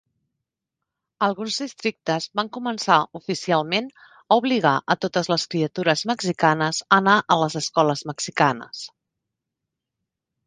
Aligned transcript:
Alguns 1.25 1.57
districtes 1.63 2.25
van 2.39 2.47
començar 2.55 2.95
oficialment 3.19 3.91
a 4.05 4.37
obligar 4.43 4.71
a 4.93 4.97
totes 5.05 5.29
les 5.33 5.45
criatures 5.51 6.03
mexicanes 6.13 6.81
a 6.87 6.99
anar 6.99 7.19
a 7.35 7.37
les 7.43 7.59
escoles 7.61 8.03
mexicanes. 8.13 8.81